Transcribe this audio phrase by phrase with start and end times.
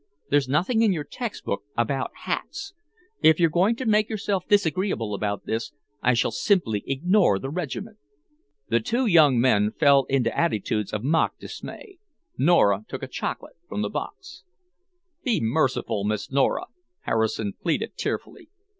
[0.31, 2.73] There's nothing in your textbook about hats.
[3.21, 7.99] If you're going to make yourselves disagreeable about this, I shall simply ignore the regiment."
[8.69, 11.99] The two young men fell into attitudes of mock dismay.
[12.35, 14.43] Nora took a chocolate from a box.
[15.23, 16.65] "Be merciful, Miss Nora!"
[17.01, 18.49] Harrison pleaded tearfully.